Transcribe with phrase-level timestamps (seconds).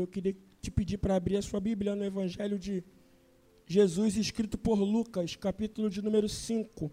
[0.00, 2.84] Eu queria te pedir para abrir a sua Bíblia no Evangelho de
[3.66, 6.88] Jesus, escrito por Lucas, capítulo de número 5.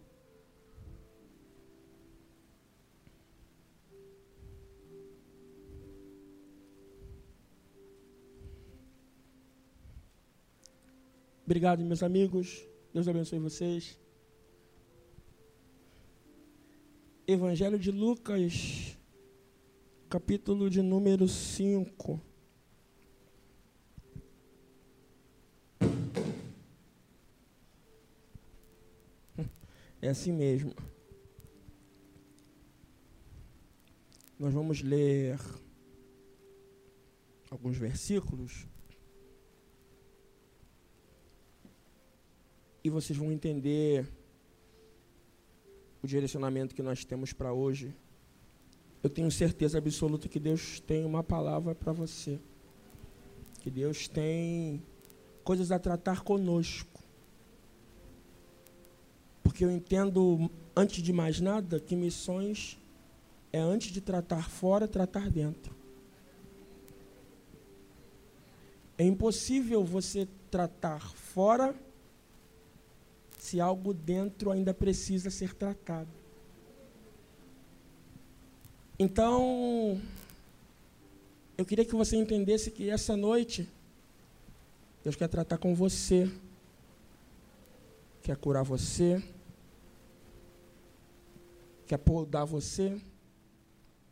[11.46, 12.68] Obrigado, meus amigos.
[12.92, 14.00] Deus abençoe vocês.
[17.28, 18.98] Evangelho de Lucas,
[20.10, 22.35] capítulo de número 5.
[30.06, 30.72] É assim mesmo.
[34.38, 35.36] Nós vamos ler
[37.50, 38.68] alguns versículos
[42.84, 44.08] e vocês vão entender
[46.04, 47.92] o direcionamento que nós temos para hoje.
[49.02, 52.40] Eu tenho certeza absoluta que Deus tem uma palavra para você.
[53.60, 54.84] Que Deus tem
[55.44, 56.95] coisas a tratar conosco.
[59.46, 62.80] Porque eu entendo, antes de mais nada, que missões
[63.54, 65.72] é antes de tratar fora, tratar dentro.
[68.98, 71.76] É impossível você tratar fora
[73.38, 76.10] se algo dentro ainda precisa ser tratado.
[78.98, 80.02] Então,
[81.56, 83.70] eu queria que você entendesse que essa noite,
[85.04, 86.28] Deus quer tratar com você,
[88.24, 89.24] quer curar você,
[91.86, 93.00] quer podar você,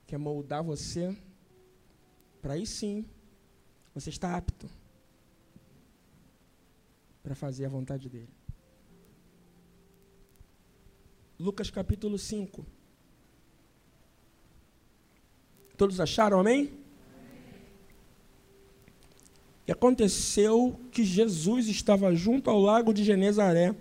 [0.05, 1.15] quer moldar você,
[2.41, 3.05] para aí sim
[3.93, 4.69] você está apto
[7.21, 8.29] para fazer a vontade dele.
[11.39, 12.65] Lucas capítulo 5.
[15.75, 16.71] Todos acharam, amém?
[19.65, 23.75] E aconteceu que Jesus estava junto ao lago de Genezaré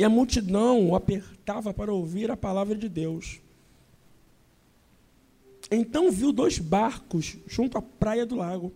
[0.00, 3.38] e a multidão o apertava para ouvir a palavra de Deus.
[5.70, 8.72] Então viu dois barcos junto à praia do lago.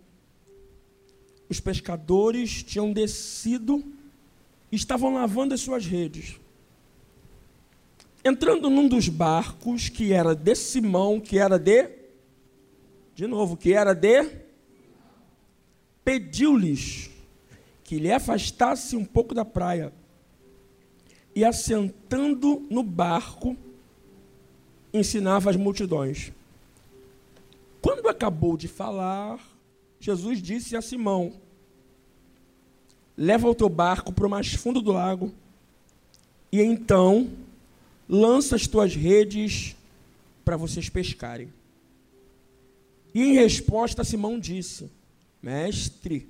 [1.49, 3.83] Os pescadores tinham descido
[4.71, 6.39] e estavam lavando as suas redes.
[8.23, 11.89] Entrando num dos barcos, que era de Simão, que era de.
[13.15, 14.29] De novo, que era de.
[16.03, 17.09] Pediu-lhes
[17.83, 19.91] que lhe afastasse um pouco da praia
[21.35, 23.57] e assentando no barco,
[24.93, 26.31] ensinava as multidões.
[27.81, 29.37] Quando acabou de falar,
[29.99, 31.33] Jesus disse a Simão:
[33.17, 35.33] Leva o teu barco para o mais fundo do lago,
[36.49, 37.29] e então
[38.07, 39.75] lança as tuas redes
[40.45, 41.51] para vocês pescarem.
[43.13, 44.89] E em resposta, Simão disse:
[45.41, 46.29] Mestre,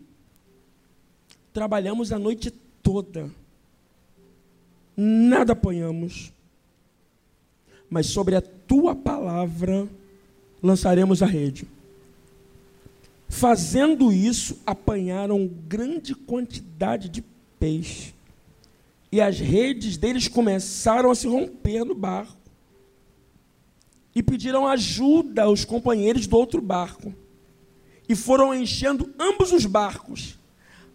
[1.54, 2.50] trabalhamos a noite
[2.82, 3.32] toda
[4.96, 6.32] nada apanhamos,
[7.90, 9.88] mas sobre a tua palavra
[10.62, 11.68] lançaremos a rede.
[13.28, 17.24] Fazendo isso, apanharam grande quantidade de
[17.60, 18.14] peixe.
[19.12, 22.38] E as redes deles começaram a se romper no barco.
[24.14, 27.14] E pediram ajuda aos companheiros do outro barco.
[28.08, 30.40] E foram enchendo ambos os barcos,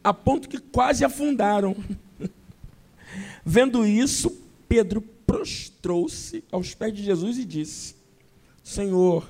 [0.03, 1.77] a ponto que quase afundaram.
[3.45, 4.37] Vendo isso,
[4.69, 7.95] Pedro prostrou-se aos pés de Jesus e disse:
[8.63, 9.29] Senhor,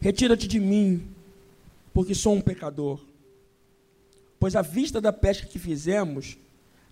[0.00, 1.06] retira-te de mim,
[1.92, 3.00] porque sou um pecador.
[4.38, 6.38] Pois à vista da pesca que fizemos,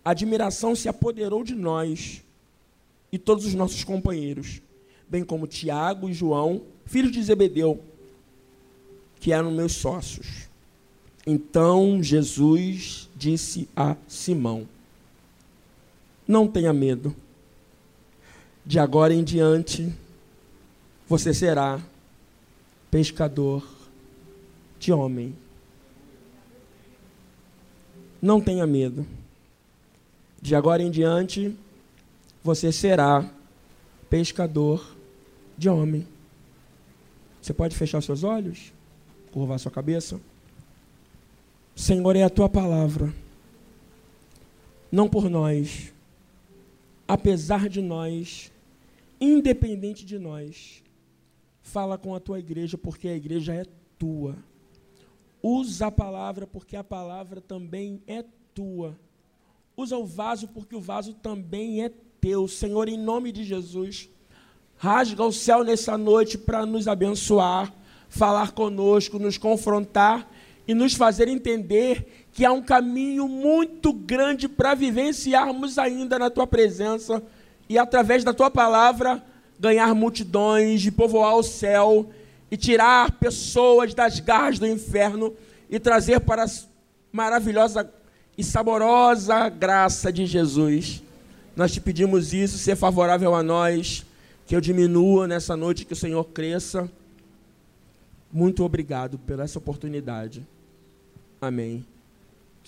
[0.05, 2.23] a admiração se apoderou de nós
[3.11, 4.61] e todos os nossos companheiros,
[5.09, 7.83] bem como Tiago e João, filhos de Zebedeu,
[9.19, 10.49] que eram meus sócios.
[11.27, 14.69] Então Jesus disse a Simão:
[16.29, 17.17] não tenha medo.
[18.67, 19.91] De agora em diante,
[21.09, 21.81] você será
[22.91, 23.67] pescador
[24.79, 25.35] de homem.
[28.21, 29.07] Não tenha medo.
[30.41, 31.57] De agora em diante,
[32.45, 33.29] você será
[34.11, 34.95] pescador
[35.57, 36.07] de homem.
[37.41, 38.73] Você pode fechar seus olhos?
[39.33, 40.21] Curvar sua cabeça?
[41.75, 43.13] Senhor, é a tua palavra.
[44.93, 45.93] Não por nós,
[47.09, 48.53] apesar de nós,
[49.19, 50.83] independente de nós.
[51.63, 53.65] Fala com a tua igreja, porque a igreja é
[53.99, 54.37] tua.
[55.43, 58.23] Usa a palavra, porque a palavra também é
[58.55, 58.99] tua.
[59.77, 61.91] Usa o vaso, porque o vaso também é
[62.21, 62.47] teu.
[62.47, 64.11] Senhor, em nome de Jesus,
[64.77, 67.73] rasga o céu nessa noite para nos abençoar,
[68.09, 70.31] falar conosco, nos confrontar
[70.67, 76.47] e nos fazer entender que há um caminho muito grande para vivenciarmos ainda na tua
[76.47, 77.21] presença
[77.69, 79.21] e através da tua palavra
[79.59, 82.09] ganhar multidões, de povoar o céu
[82.49, 85.35] e tirar pessoas das garras do inferno
[85.69, 86.49] e trazer para a
[87.11, 87.93] maravilhosa
[88.37, 91.03] e saborosa graça de Jesus.
[91.57, 94.07] Nós te pedimos isso, ser favorável a nós,
[94.47, 96.89] que eu diminua nessa noite, que o Senhor cresça.
[98.33, 100.47] Muito obrigado pela essa oportunidade.
[101.41, 101.85] Amém.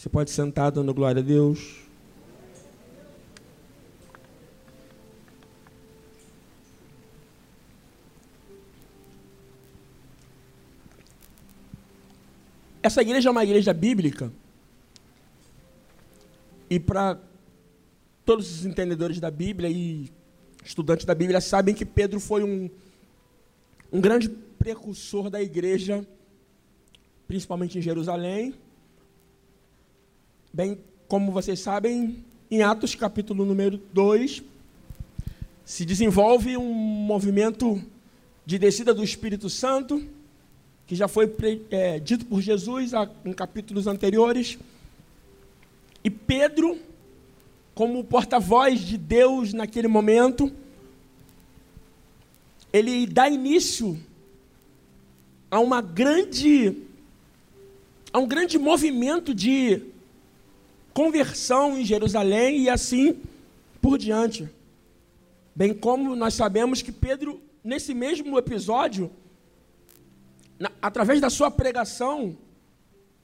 [0.01, 1.83] Você pode sentar dando glória a Deus.
[12.83, 14.33] Essa igreja é uma igreja bíblica.
[16.71, 17.21] E para
[18.25, 20.11] todos os entendedores da Bíblia e
[20.65, 22.71] estudantes da Bíblia sabem que Pedro foi um,
[23.93, 26.03] um grande precursor da igreja,
[27.29, 28.55] principalmente em Jerusalém.
[30.53, 34.43] Bem, como vocês sabem, em Atos capítulo número 2,
[35.65, 37.81] se desenvolve um movimento
[38.45, 40.05] de descida do Espírito Santo
[40.89, 41.33] que já foi
[41.71, 42.91] é, dito por Jesus
[43.25, 44.59] em capítulos anteriores.
[46.03, 46.81] E Pedro,
[47.73, 50.51] como porta-voz de Deus naquele momento,
[52.73, 53.97] ele dá início
[55.49, 56.77] a uma grande
[58.13, 59.81] a um grande movimento de
[61.01, 63.23] conversão em Jerusalém e assim
[63.81, 64.47] por diante.
[65.57, 69.11] Bem como nós sabemos que Pedro, nesse mesmo episódio,
[70.59, 72.37] na, através da sua pregação,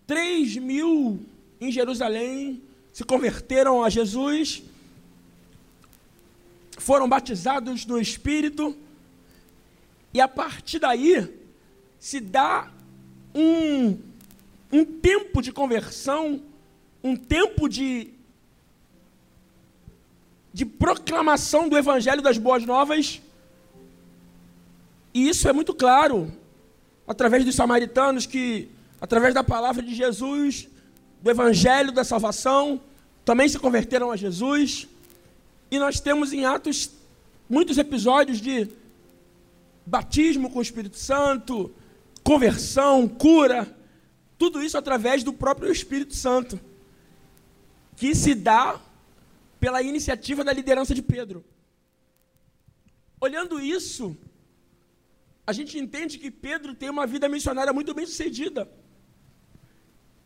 [0.06, 1.20] 3 mil
[1.60, 2.62] em Jerusalém
[2.94, 4.62] se converteram a Jesus,
[6.78, 8.74] foram batizados no Espírito,
[10.14, 11.28] e a partir daí
[11.98, 12.72] se dá
[13.34, 13.98] um,
[14.72, 16.40] um tempo de conversão,
[17.06, 18.08] um tempo de,
[20.52, 23.20] de proclamação do Evangelho das Boas Novas,
[25.14, 26.32] e isso é muito claro
[27.06, 28.68] através dos samaritanos que,
[29.00, 30.68] através da palavra de Jesus,
[31.22, 32.80] do evangelho da salvação,
[33.24, 34.88] também se converteram a Jesus.
[35.70, 36.90] E nós temos em Atos
[37.48, 38.68] muitos episódios de
[39.86, 41.72] batismo com o Espírito Santo,
[42.24, 43.72] conversão, cura,
[44.36, 46.60] tudo isso através do próprio Espírito Santo,
[47.96, 48.80] que se dá
[49.58, 51.44] pela iniciativa da liderança de Pedro.
[53.20, 54.16] Olhando isso,
[55.46, 58.68] a gente entende que Pedro tem uma vida missionária muito bem sucedida.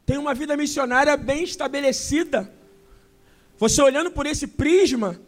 [0.04, 2.52] Tem uma vida missionária bem estabelecida.
[3.58, 5.20] Você olhando por esse prisma,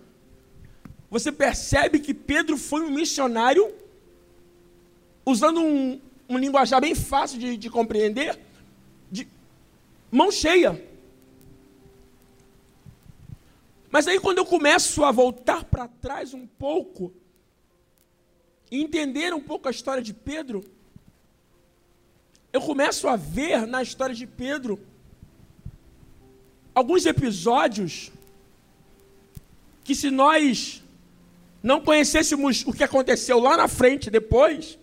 [1.08, 3.72] você percebe que Pedro foi um missionário,
[5.24, 8.38] usando um, um linguajar bem fácil de, de compreender,
[9.10, 9.28] de
[10.10, 10.91] mão cheia.
[13.92, 17.12] Mas aí quando eu começo a voltar para trás um pouco,
[18.70, 20.64] e entender um pouco a história de Pedro,
[22.50, 24.80] eu começo a ver na história de Pedro
[26.74, 28.10] alguns episódios
[29.84, 30.82] que se nós
[31.62, 34.78] não conhecêssemos o que aconteceu lá na frente depois,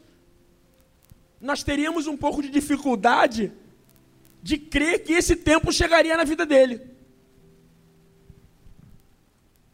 [1.42, 3.52] nós teríamos um pouco de dificuldade
[4.44, 6.99] de crer que esse tempo chegaria na vida dele.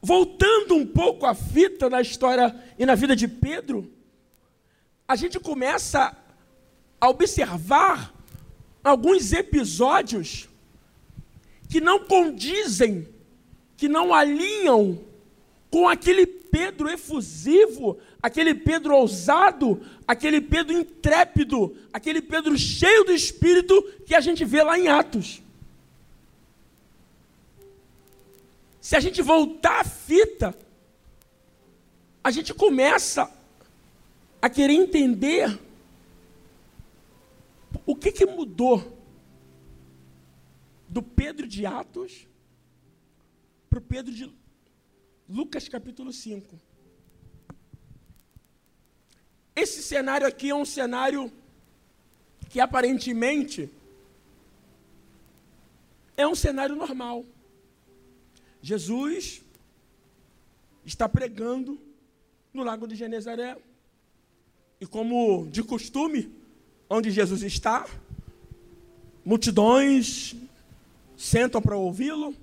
[0.05, 3.91] Voltando um pouco a fita na história e na vida de Pedro,
[5.07, 6.15] a gente começa
[7.01, 8.13] a observar
[8.83, 10.47] alguns episódios
[11.67, 13.07] que não condizem,
[13.75, 15.03] que não alinham
[15.71, 23.81] com aquele Pedro efusivo, aquele Pedro ousado, aquele Pedro intrépido, aquele Pedro cheio do espírito
[24.05, 25.41] que a gente vê lá em Atos.
[28.85, 30.55] Se a gente voltar a fita,
[32.23, 33.35] a gente começa
[34.39, 35.59] a querer entender
[37.83, 38.95] o que, que mudou
[40.87, 42.27] do Pedro de Atos
[43.71, 44.31] para o Pedro de
[45.27, 46.55] Lucas capítulo 5.
[49.55, 51.33] Esse cenário aqui é um cenário
[52.51, 53.67] que aparentemente
[56.15, 57.25] é um cenário normal.
[58.65, 59.43] Jesus
[60.83, 61.79] está pregando
[62.51, 63.55] no lago de Genezaré.
[64.81, 66.35] E como de costume,
[66.89, 67.87] onde Jesus está,
[69.23, 70.35] multidões
[71.15, 72.35] sentam para ouvi-lo,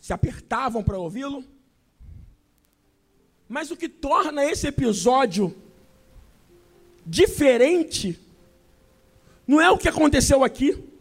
[0.00, 1.44] se apertavam para ouvi-lo.
[3.46, 5.54] Mas o que torna esse episódio
[7.04, 8.18] diferente
[9.46, 10.95] Não é o que aconteceu aqui.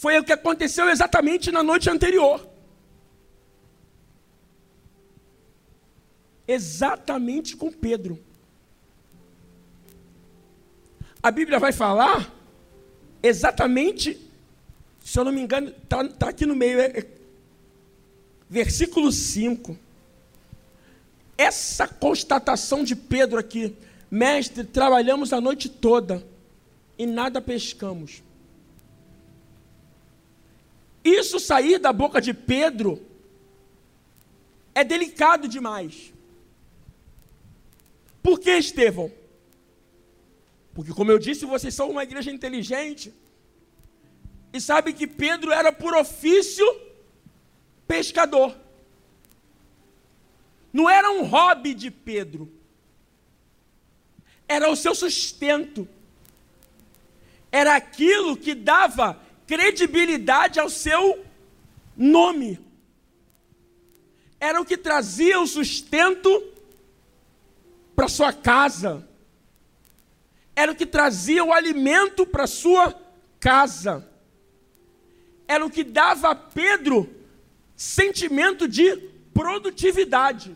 [0.00, 2.48] Foi o que aconteceu exatamente na noite anterior.
[6.48, 8.18] Exatamente com Pedro.
[11.22, 12.34] A Bíblia vai falar
[13.22, 14.18] exatamente,
[15.04, 17.06] se eu não me engano, está tá aqui no meio, é, é,
[18.48, 19.76] versículo 5.
[21.36, 23.76] Essa constatação de Pedro aqui,
[24.10, 26.26] mestre, trabalhamos a noite toda
[26.96, 28.22] e nada pescamos.
[31.04, 33.04] Isso sair da boca de Pedro
[34.74, 36.12] é delicado demais.
[38.22, 39.10] Por que, Estevão?
[40.74, 43.12] Porque, como eu disse, vocês são uma igreja inteligente.
[44.52, 46.66] E sabe que Pedro era por ofício
[47.86, 48.56] pescador.
[50.72, 52.50] Não era um hobby de Pedro.
[54.46, 55.88] Era o seu sustento.
[57.50, 61.02] Era aquilo que dava credibilidade ao seu
[61.96, 62.50] nome.
[64.38, 66.30] Era o que trazia o sustento
[67.96, 68.92] para sua casa
[70.60, 72.94] era o que trazia o alimento para sua
[73.38, 74.06] casa.
[75.48, 77.08] Era o que dava a Pedro
[77.74, 78.94] sentimento de
[79.32, 80.54] produtividade.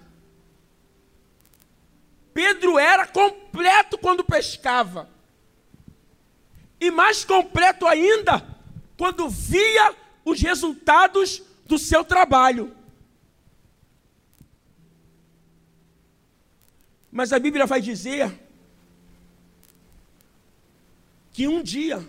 [2.35, 5.09] Pedro era completo quando pescava.
[6.79, 8.54] E mais completo ainda
[8.97, 12.75] quando via os resultados do seu trabalho.
[17.11, 18.41] Mas a Bíblia vai dizer
[21.33, 22.07] que um dia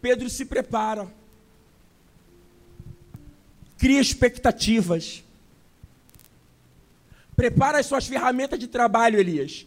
[0.00, 1.12] Pedro se prepara,
[3.76, 5.22] cria expectativas,
[7.36, 9.66] prepara as suas ferramentas de trabalho, Elias.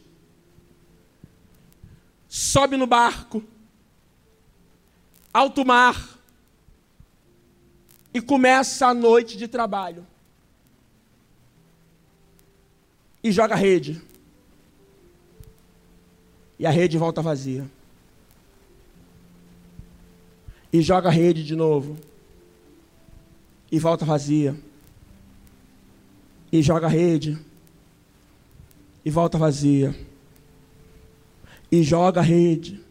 [2.27, 3.44] Sobe no barco,
[5.34, 6.20] alto mar,
[8.13, 10.06] e começa a noite de trabalho.
[13.24, 14.02] E joga a rede.
[16.60, 17.68] E a rede volta vazia
[20.74, 21.96] e joga a rede de novo.
[23.72, 24.60] E volta vazia.
[26.52, 27.38] E joga a rede.
[29.06, 29.96] E volta vazia.
[31.72, 32.84] E joga a rede.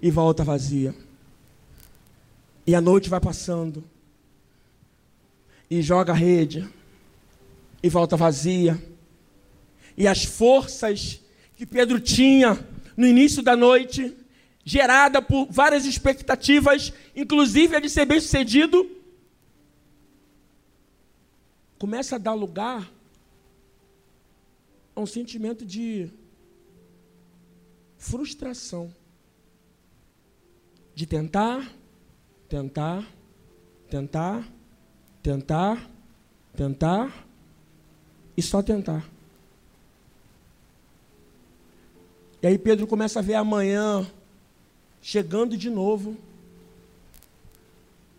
[0.00, 0.94] E volta vazia.
[2.66, 3.84] E a noite vai passando.
[5.70, 6.68] E joga a rede.
[7.82, 8.80] E volta vazia.
[9.96, 11.20] E as forças
[11.56, 12.66] que Pedro tinha
[12.96, 14.16] no início da noite
[14.64, 18.88] gerada por várias expectativas, inclusive a de ser bem-sucedido,
[21.78, 22.88] começa a dar lugar
[24.94, 26.10] a um sentimento de
[27.98, 28.94] frustração.
[30.94, 31.72] De tentar,
[32.52, 33.02] tentar,
[33.88, 34.46] tentar,
[35.22, 35.90] tentar,
[36.54, 37.26] tentar
[38.36, 39.08] e só tentar.
[42.42, 44.06] E aí Pedro começa a ver amanhã
[45.00, 46.14] chegando de novo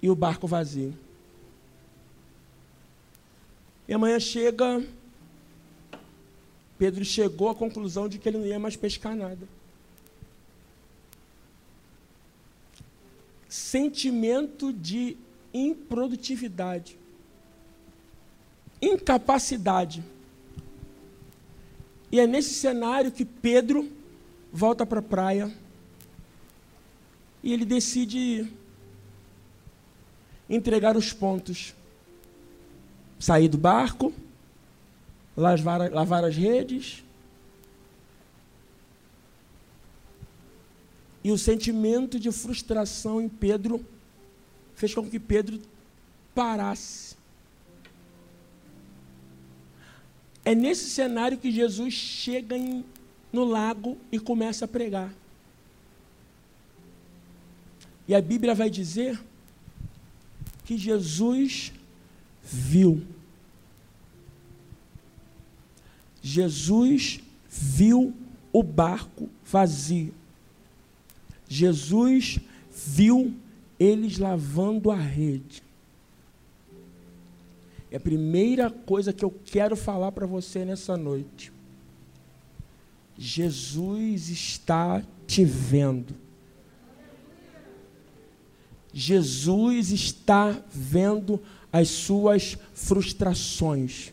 [0.02, 0.98] e o barco vazio.
[3.88, 4.84] E amanhã chega,
[6.80, 9.48] Pedro chegou à conclusão de que ele não ia mais pescar nada.
[13.54, 15.16] Sentimento de
[15.54, 16.98] improdutividade,
[18.82, 20.04] incapacidade.
[22.12, 23.88] E é nesse cenário que Pedro
[24.52, 25.54] volta para a praia
[27.44, 28.52] e ele decide
[30.50, 31.76] entregar os pontos.
[33.20, 34.12] Sair do barco,
[35.38, 37.04] lavar, lavar as redes.
[41.24, 43.86] E o sentimento de frustração em Pedro
[44.76, 45.60] fez com que Pedro
[46.36, 47.16] parasse.
[50.44, 52.84] É nesse cenário que Jesus chega em,
[53.32, 55.14] no lago e começa a pregar.
[58.08, 59.18] E a Bíblia vai dizer
[60.66, 61.72] que Jesus
[62.44, 63.02] viu.
[66.22, 68.14] Jesus viu
[68.52, 70.14] o barco vazio.
[71.54, 72.40] Jesus
[72.72, 73.32] viu
[73.80, 75.62] eles lavando a rede.
[77.92, 81.54] É a primeira coisa que eu quero falar para você nessa noite.
[83.16, 86.16] Jesus está te vendo.
[88.92, 91.40] Jesus está vendo
[91.72, 94.12] as suas frustrações.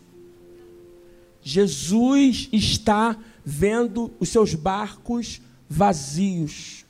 [1.40, 6.85] Jesus está vendo os seus barcos vazios.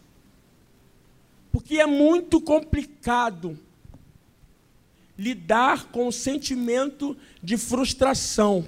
[1.53, 3.59] Porque é muito complicado
[5.19, 8.67] lidar com o sentimento de frustração.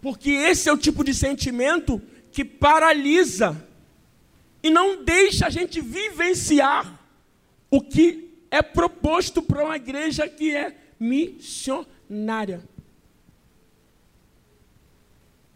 [0.00, 3.64] Porque esse é o tipo de sentimento que paralisa
[4.62, 7.00] e não deixa a gente vivenciar
[7.70, 12.62] o que é proposto para uma igreja que é missionária.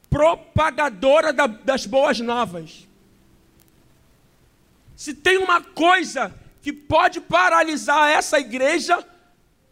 [0.09, 2.87] Propagadora da, das boas novas.
[5.01, 6.31] Se tem uma coisa
[6.61, 9.03] que pode paralisar essa igreja,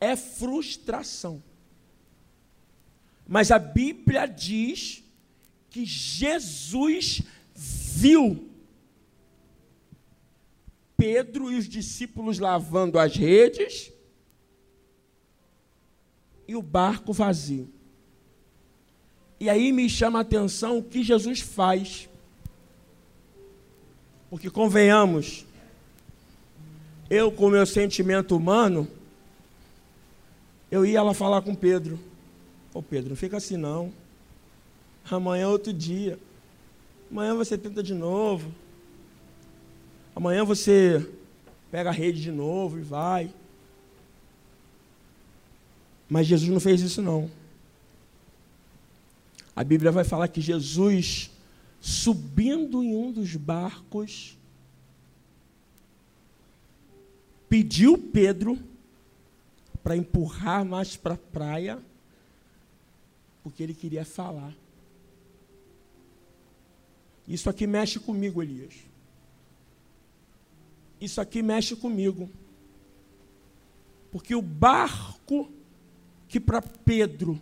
[0.01, 1.43] é frustração.
[3.27, 5.05] Mas a Bíblia diz
[5.69, 7.21] que Jesus
[7.55, 8.49] viu
[10.97, 13.93] Pedro e os discípulos lavando as redes
[16.49, 17.71] e o barco vazio.
[19.39, 22.09] E aí me chama a atenção o que Jesus faz.
[24.31, 25.47] Porque convenhamos,
[27.09, 28.87] eu com meu sentimento humano,
[30.71, 31.99] eu ia lá falar com Pedro.
[32.75, 33.93] Ô Pedro, não fica assim não.
[35.11, 36.19] Amanhã é outro dia.
[37.11, 38.53] Amanhã você tenta de novo.
[40.15, 41.09] Amanhã você
[41.71, 43.33] pega a rede de novo e vai.
[46.09, 47.31] Mas Jesus não fez isso não.
[49.57, 51.31] A Bíblia vai falar que Jesus,
[51.81, 54.37] subindo em um dos barcos,
[57.49, 58.59] pediu Pedro
[59.83, 61.83] para empurrar mais para a praia,
[63.43, 64.55] porque ele queria falar.
[67.27, 68.75] Isso aqui mexe comigo, Elias.
[71.01, 72.31] Isso aqui mexe comigo.
[74.11, 75.51] Porque o barco
[76.27, 77.41] que para Pedro,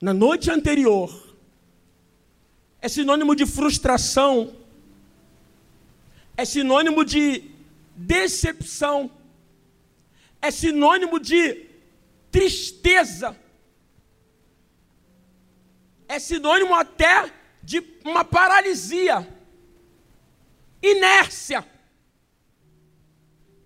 [0.00, 1.29] na noite anterior,
[2.82, 4.56] é sinônimo de frustração,
[6.36, 7.50] é sinônimo de
[7.94, 9.10] decepção,
[10.40, 11.66] é sinônimo de
[12.30, 13.36] tristeza,
[16.08, 19.28] é sinônimo até de uma paralisia,
[20.82, 21.66] inércia.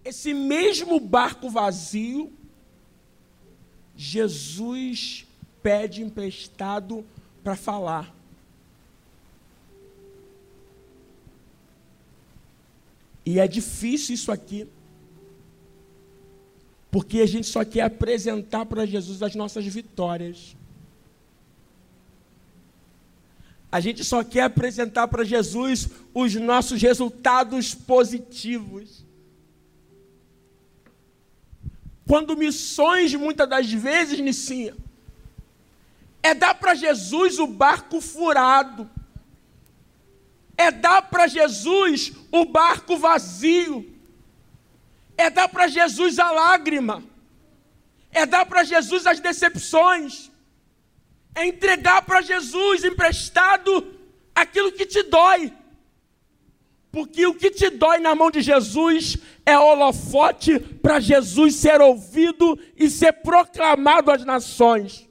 [0.04, 2.30] Esse mesmo barco vazio,
[3.96, 5.26] Jesus
[5.62, 7.06] pede emprestado
[7.42, 8.13] para falar.
[13.24, 14.68] E é difícil isso aqui.
[16.90, 20.56] Porque a gente só quer apresentar para Jesus as nossas vitórias.
[23.72, 29.04] A gente só quer apresentar para Jesus os nossos resultados positivos.
[32.06, 34.76] Quando missões, muitas das vezes, Nicinha,
[36.22, 38.88] é dar para Jesus o barco furado,
[40.56, 43.90] é dar para Jesus o barco vazio,
[45.16, 47.02] é dar para Jesus a lágrima,
[48.10, 50.30] é dar para Jesus as decepções,
[51.34, 53.94] é entregar para Jesus emprestado
[54.34, 55.52] aquilo que te dói.
[56.92, 62.56] Porque o que te dói na mão de Jesus é holofote para Jesus ser ouvido
[62.76, 65.08] e ser proclamado às nações.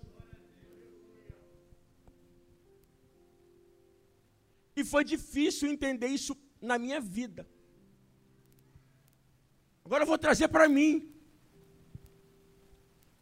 [4.76, 7.48] E foi difícil entender isso na minha vida.
[9.86, 10.92] Agora eu vou trazer para mim.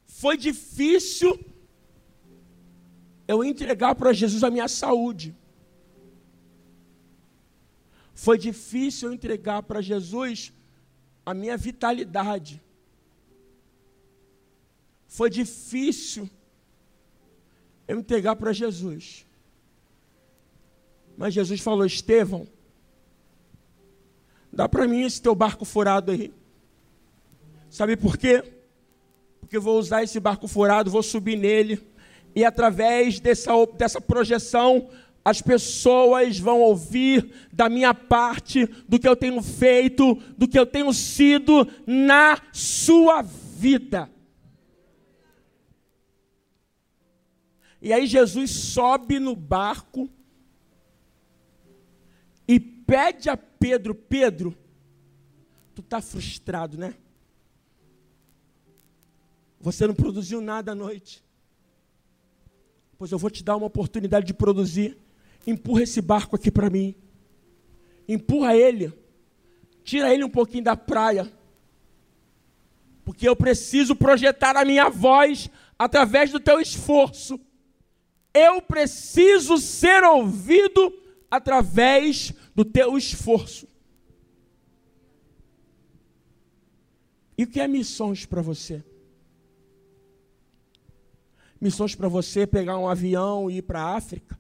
[0.06, 1.32] Foi difícil
[3.28, 5.36] eu entregar para Jesus a minha saúde.
[8.14, 10.54] Foi difícil eu entregar para Jesus
[11.26, 12.62] a minha vitalidade.
[15.08, 16.30] Foi difícil
[17.88, 19.26] eu entregar para Jesus.
[21.18, 22.48] Mas Jesus falou: Estevão,
[24.52, 26.34] dá para mim esse teu barco furado aí.
[27.70, 28.44] Sabe por quê?
[29.40, 31.82] Porque eu vou usar esse barco furado, vou subir nele,
[32.36, 34.90] e através dessa, dessa projeção,
[35.24, 40.66] as pessoas vão ouvir da minha parte, do que eu tenho feito, do que eu
[40.66, 44.10] tenho sido na sua vida.
[47.82, 50.10] E aí Jesus sobe no barco
[52.92, 54.54] pede a Pedro: Pedro,
[55.74, 56.94] tu está frustrado, né?
[59.62, 61.24] Você não produziu nada à noite.
[62.98, 64.98] Pois eu vou te dar uma oportunidade de produzir.
[65.48, 66.94] Empurra esse barco aqui para mim.
[68.10, 68.92] Empurra ele.
[69.86, 71.32] Tira ele um pouquinho da praia.
[73.06, 75.50] Porque eu preciso projetar a minha voz
[75.80, 77.40] através do teu esforço.
[78.34, 80.94] Eu preciso ser ouvido
[81.30, 83.68] através do teu esforço.
[87.38, 88.84] E o que é missões para você?
[91.60, 94.40] Missões para você pegar um avião e ir para a África?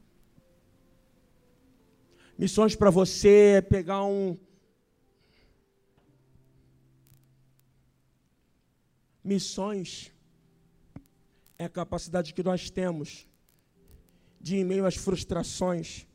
[2.38, 4.38] Missões para você pegar um.
[9.24, 10.12] Missões
[11.60, 13.28] é a capacidade que nós temos
[14.39, 16.08] de, em meio às frustrações,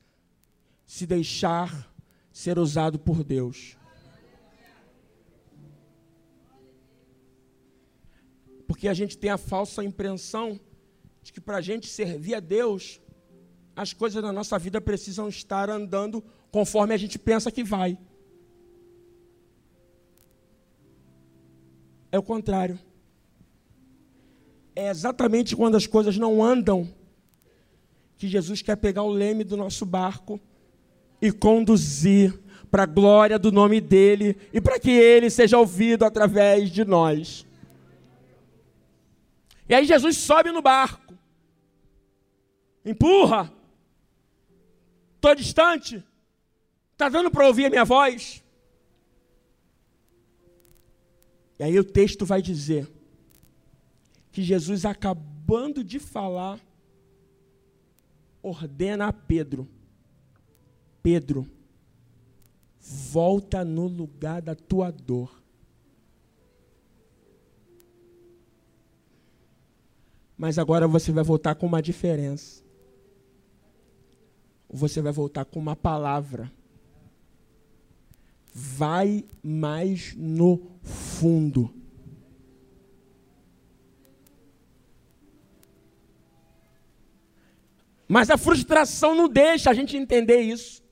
[0.86, 1.92] se deixar
[2.32, 3.76] ser usado por Deus.
[8.66, 10.60] Porque a gente tem a falsa impressão
[11.22, 13.00] de que para a gente servir a Deus,
[13.74, 17.98] as coisas na nossa vida precisam estar andando conforme a gente pensa que vai.
[22.12, 22.78] É o contrário.
[24.74, 26.88] É exatamente quando as coisas não andam
[28.16, 30.40] que Jesus quer pegar o leme do nosso barco
[31.20, 32.38] e conduzir
[32.70, 37.46] para a glória do nome dele e para que ele seja ouvido através de nós.
[39.68, 41.14] E aí Jesus sobe no barco,
[42.84, 43.52] empurra,
[45.16, 46.04] estou distante,
[46.92, 48.44] está dando para ouvir a minha voz?
[51.58, 52.88] E aí o texto vai dizer
[54.30, 56.60] que Jesus, acabando de falar,
[58.42, 59.66] ordena a Pedro:
[61.06, 61.48] Pedro,
[62.80, 65.40] volta no lugar da tua dor.
[70.36, 72.60] Mas agora você vai voltar com uma diferença.
[74.68, 76.50] Você vai voltar com uma palavra.
[78.52, 81.72] Vai mais no fundo.
[88.08, 90.84] Mas a frustração não deixa a gente entender isso.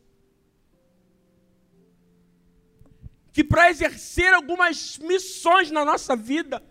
[3.34, 6.62] Que para exercer algumas missões na nossa vida,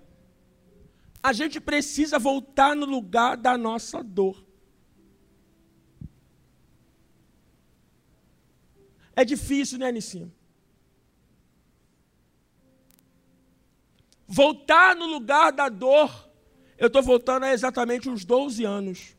[1.21, 4.41] a gente precisa voltar no lugar da nossa dor.
[9.13, 10.33] É difícil, né, Anicinho?
[14.25, 16.29] Voltar no lugar da dor,
[16.77, 19.17] eu estou voltando há exatamente uns 12 anos.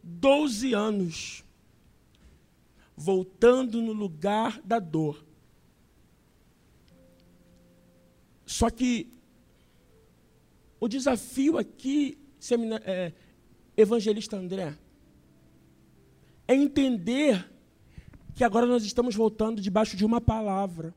[0.00, 1.41] 12 anos.
[3.02, 5.26] Voltando no lugar da dor.
[8.46, 9.12] Só que
[10.78, 12.16] o desafio aqui,
[12.84, 13.12] é,
[13.76, 14.78] evangelista André,
[16.46, 17.50] é entender
[18.36, 20.94] que agora nós estamos voltando debaixo de uma palavra.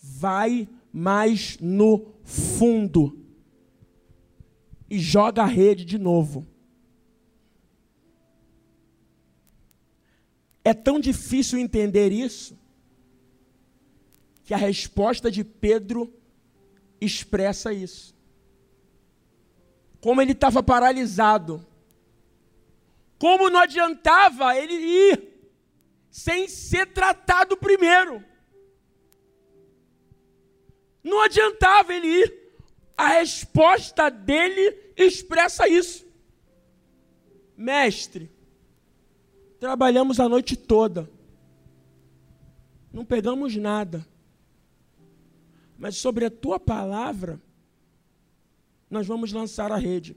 [0.00, 3.18] Vai mais no fundo
[4.88, 6.46] e joga a rede de novo.
[10.72, 12.58] É tão difícil entender isso
[14.42, 16.10] que a resposta de Pedro
[16.98, 18.16] expressa isso.
[20.00, 21.62] Como ele estava paralisado.
[23.18, 25.28] Como não adiantava ele ir
[26.10, 28.24] sem ser tratado primeiro.
[31.04, 32.54] Não adiantava ele ir.
[32.96, 36.06] A resposta dele expressa isso.
[37.54, 38.30] Mestre,
[39.62, 41.08] trabalhamos a noite toda.
[42.92, 44.04] Não pegamos nada
[45.82, 47.42] mas sobre a tua palavra,
[48.88, 50.16] nós vamos lançar a rede.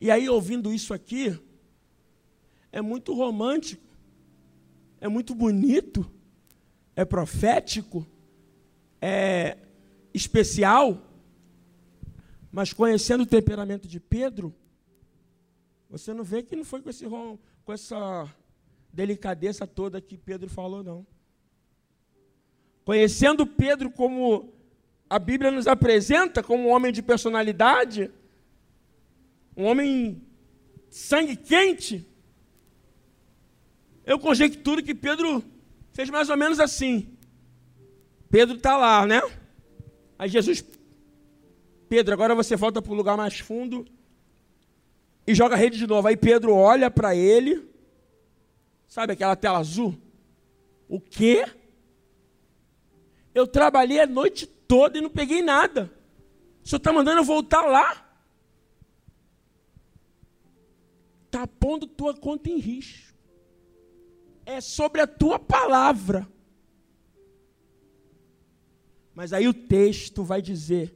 [0.00, 1.38] E aí, ouvindo isso aqui,
[2.72, 3.86] é muito romântico,
[5.00, 6.10] é muito bonito,
[6.96, 8.04] é profético,
[9.00, 9.58] é
[10.12, 11.00] especial,
[12.50, 14.52] mas conhecendo o temperamento de Pedro,
[15.96, 18.28] você não vê que não foi com, esse, com essa
[18.92, 21.06] delicadeza toda que Pedro falou, não.
[22.84, 24.52] Conhecendo Pedro como
[25.08, 28.10] a Bíblia nos apresenta, como um homem de personalidade,
[29.56, 30.20] um homem
[30.90, 32.04] sangue quente,
[34.04, 35.44] eu conjecturo que Pedro
[35.92, 37.16] fez mais ou menos assim.
[38.28, 39.22] Pedro está lá, né?
[40.18, 40.64] Aí Jesus,
[41.88, 43.86] Pedro, agora você volta para o lugar mais fundo
[45.26, 46.06] e joga a rede de novo.
[46.08, 47.68] Aí Pedro olha para ele,
[48.86, 49.96] sabe aquela tela azul?
[50.88, 51.46] O quê?
[53.34, 55.90] Eu trabalhei a noite toda e não peguei nada.
[56.62, 58.00] O senhor está mandando eu voltar lá?
[61.26, 63.12] Está pondo tua conta em risco.
[64.46, 66.28] É sobre a tua palavra.
[69.14, 70.94] Mas aí o texto vai dizer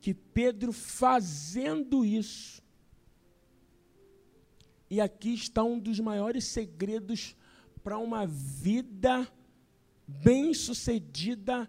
[0.00, 2.62] que Pedro fazendo isso,
[4.90, 7.36] E aqui está um dos maiores segredos
[7.82, 9.30] para uma vida
[10.06, 11.68] bem-sucedida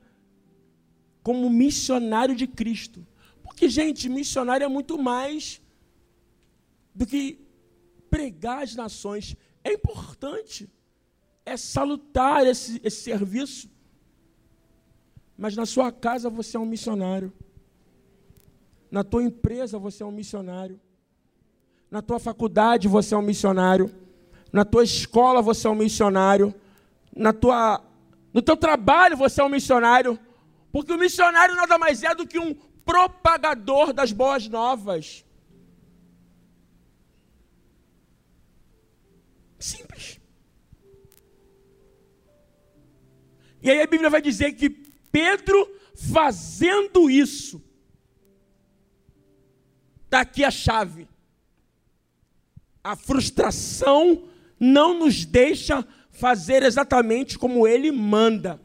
[1.21, 3.05] como missionário de Cristo.
[3.43, 5.62] Porque, gente, missionário é muito mais
[6.95, 7.39] do que
[8.10, 9.36] pregar as nações.
[9.63, 10.69] É importante,
[11.45, 13.69] é salutar esse, esse serviço.
[15.38, 17.34] Mas na sua casa você é um missionário.
[18.89, 20.79] Na tua empresa você é um missionário.
[21.89, 23.93] Na tua faculdade você é um missionário.
[24.54, 26.54] Na tua escola você é um missionário.
[27.15, 27.84] Na tua,
[28.34, 30.19] no teu trabalho você é um missionário.
[30.71, 32.54] Porque o missionário nada mais é do que um
[32.86, 35.25] propagador das boas novas.
[39.58, 40.19] Simples.
[43.62, 44.69] E aí a Bíblia vai dizer que
[45.12, 47.62] Pedro, fazendo isso,
[50.06, 51.08] está aqui a chave.
[52.89, 54.23] A frustração
[54.60, 58.60] não nos deixa fazer exatamente como ele manda.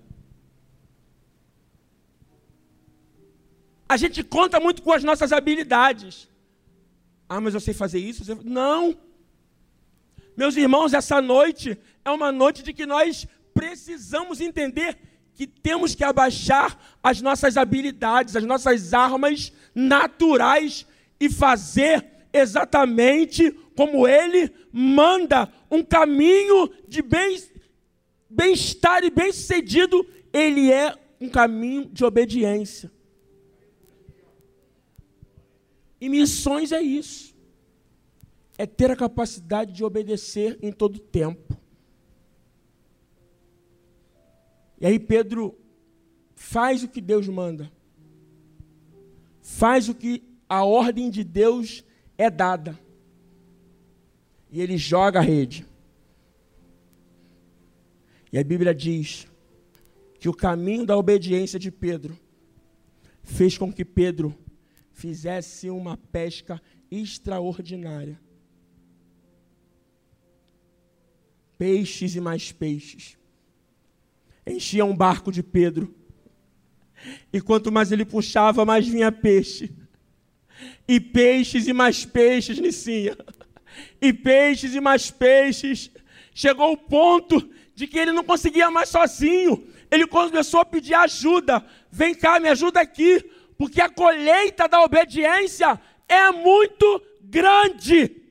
[3.87, 6.26] A gente conta muito com as nossas habilidades.
[7.28, 8.24] Ah, mas eu sei fazer isso?
[8.42, 8.96] Não.
[10.34, 14.96] Meus irmãos, essa noite é uma noite de que nós precisamos entender
[15.34, 20.87] que temos que abaixar as nossas habilidades, as nossas armas naturais
[21.20, 27.02] e fazer exatamente como Ele manda um caminho de
[28.30, 32.90] bem-estar e bem-sucedido, ele é um caminho de obediência.
[36.00, 37.34] E missões é isso.
[38.58, 41.56] É ter a capacidade de obedecer em todo tempo.
[44.80, 45.56] E aí Pedro
[46.34, 47.72] faz o que Deus manda.
[49.40, 51.84] Faz o que a ordem de Deus
[52.18, 52.78] é dada.
[54.54, 55.66] E ele joga a rede.
[58.32, 59.26] E a Bíblia diz
[60.20, 62.16] que o caminho da obediência de Pedro
[63.24, 64.32] fez com que Pedro
[64.92, 68.20] fizesse uma pesca extraordinária.
[71.58, 73.18] Peixes e mais peixes.
[74.46, 75.92] Enchia um barco de Pedro.
[77.32, 79.74] E quanto mais ele puxava, mais vinha peixe.
[80.86, 83.16] E peixes e mais peixes, Nicinha.
[84.00, 85.90] E peixes e mais peixes.
[86.34, 89.66] Chegou o ponto de que ele não conseguia mais sozinho.
[89.90, 91.64] Ele começou a pedir ajuda.
[91.90, 93.24] Vem cá, me ajuda aqui
[93.56, 98.22] porque a colheita da obediência é muito grande.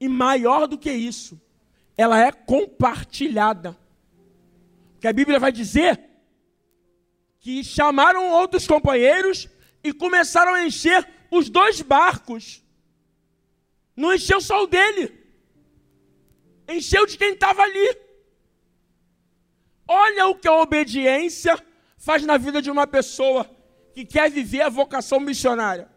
[0.00, 1.40] E maior do que isso,
[1.96, 3.76] ela é compartilhada.
[5.00, 6.00] Que a Bíblia vai dizer
[7.40, 9.48] que chamaram outros companheiros
[9.82, 12.62] e começaram a encher os dois barcos.
[13.96, 15.12] Não encheu só o dele,
[16.68, 17.98] encheu de quem estava ali.
[19.86, 21.58] Olha o que a obediência
[21.96, 23.50] faz na vida de uma pessoa
[23.94, 25.90] que quer viver a vocação missionária.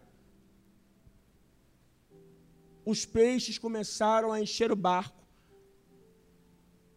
[2.84, 5.24] Os peixes começaram a encher o barco,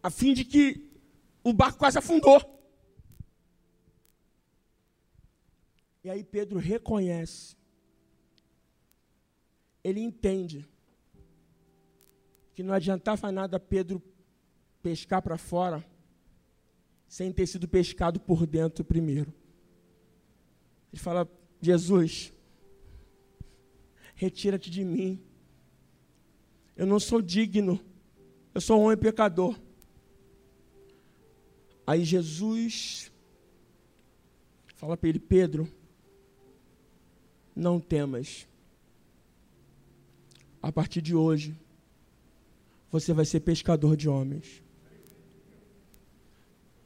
[0.01, 0.89] a fim de que
[1.43, 2.41] o barco quase afundou.
[6.03, 7.54] E aí Pedro reconhece,
[9.85, 10.67] ele entende
[12.55, 14.01] que não adiantava nada Pedro
[14.81, 15.85] pescar para fora
[17.07, 19.31] sem ter sido pescado por dentro primeiro.
[20.91, 21.29] Ele fala:
[21.61, 22.33] Jesus,
[24.15, 25.23] retira-te de mim.
[26.75, 27.79] Eu não sou digno.
[28.55, 29.55] Eu sou um homem pecador.
[31.85, 33.11] Aí Jesus
[34.77, 35.71] fala para ele: Pedro,
[37.55, 38.47] não temas.
[40.65, 41.55] A partir de hoje,
[42.91, 44.65] você vai ser pescador de homens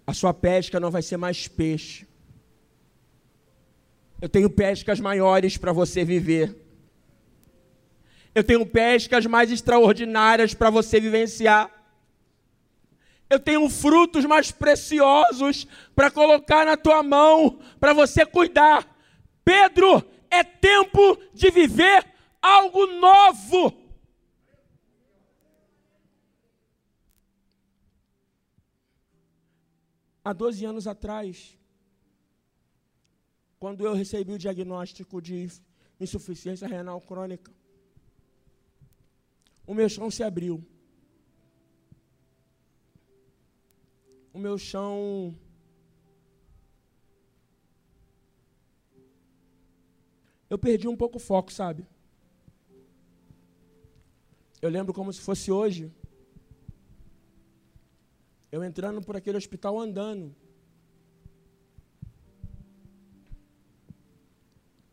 [0.10, 2.08] a sua pesca não vai ser mais peixe.
[4.20, 6.56] Eu tenho pescas maiores para você viver.
[8.34, 11.70] Eu tenho pescas mais extraordinárias para você vivenciar.
[13.30, 18.88] Eu tenho frutos mais preciosos para colocar na tua mão, para você cuidar.
[19.46, 22.04] Pedro, é tempo de viver
[22.42, 23.90] algo novo.
[30.30, 31.58] há 12 anos atrás,
[33.60, 35.48] quando eu recebi o diagnóstico de
[36.00, 37.52] insuficiência renal crônica,
[39.66, 40.64] o meu chão se abriu.
[44.32, 45.36] O meu chão
[50.50, 51.86] eu perdi um pouco o foco, sabe?
[54.62, 55.92] Eu lembro como se fosse hoje.
[58.52, 60.36] Eu entrando por aquele hospital andando.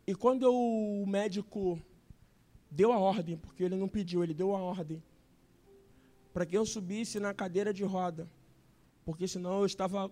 [0.07, 1.83] E quando o médico
[2.70, 5.02] deu a ordem, porque ele não pediu, ele deu a ordem,
[6.33, 8.31] para que eu subisse na cadeira de roda,
[9.05, 10.09] porque senão eu estava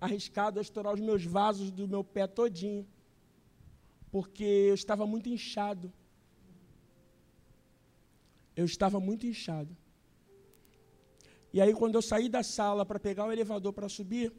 [0.00, 2.86] arriscado a estourar os meus vasos do meu pé todinho,
[4.10, 5.92] porque eu estava muito inchado.
[8.56, 9.76] Eu estava muito inchado.
[11.52, 14.32] E aí, quando eu saí da sala para pegar o elevador para subir,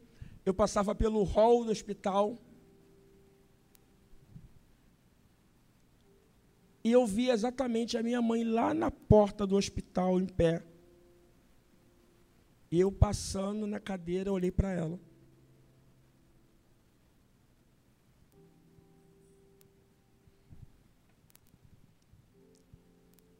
[0.44, 2.38] eu passava pelo hall do hospital.
[6.84, 10.62] E eu vi exatamente a minha mãe lá na porta do hospital, em pé.
[12.70, 15.00] E eu passando na cadeira, olhei para ela.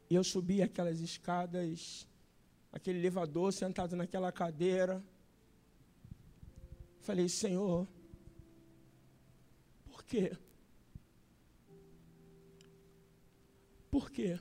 [0.09, 2.07] E eu subi aquelas escadas,
[2.73, 5.03] aquele elevador, sentado naquela cadeira.
[7.01, 7.87] Falei, Senhor,
[9.85, 10.37] por quê?
[13.91, 14.39] Por quê?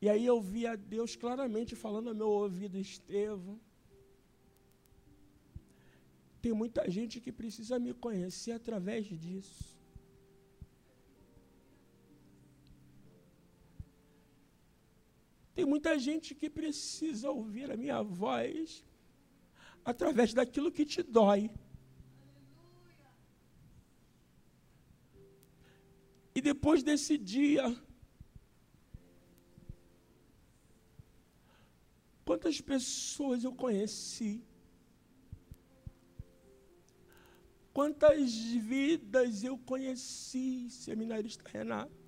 [0.00, 3.58] E aí eu vi a Deus claramente falando ao meu ouvido, Estevão.
[6.42, 9.73] Tem muita gente que precisa me conhecer através disso.
[15.54, 18.84] Tem muita gente que precisa ouvir a minha voz
[19.84, 21.50] através daquilo que te dói.
[26.34, 27.64] E depois desse dia,
[32.24, 34.42] quantas pessoas eu conheci,
[37.72, 38.34] quantas
[38.72, 42.03] vidas eu conheci, seminarista Renato.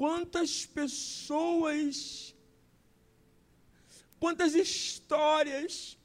[0.00, 2.34] Quantas pessoas,
[4.18, 5.98] quantas histórias,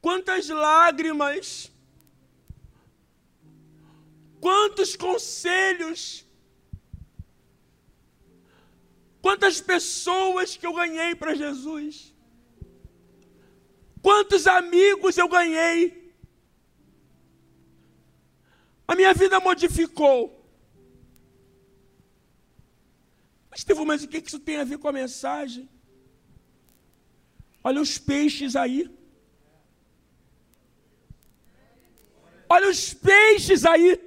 [0.00, 1.70] quantas lágrimas,
[4.40, 6.24] quantos conselhos,
[9.20, 12.14] quantas pessoas que eu ganhei para Jesus,
[14.00, 16.10] quantos amigos eu ganhei.
[18.88, 20.35] A minha vida modificou.
[23.56, 25.66] Estevão, mas o que isso tem a ver com a mensagem?
[27.64, 28.90] Olha os peixes aí.
[32.48, 33.98] Olha os peixes aí.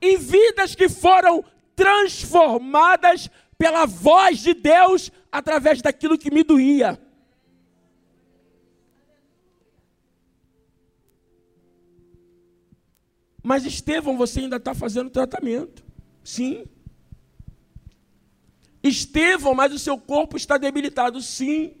[0.00, 6.98] Em vidas que foram transformadas pela voz de Deus através daquilo que me doía.
[13.42, 15.84] Mas Estevão, você ainda está fazendo tratamento.
[16.24, 16.66] Sim.
[18.86, 21.20] Estevão, mas o seu corpo está debilitado.
[21.20, 21.74] Sim.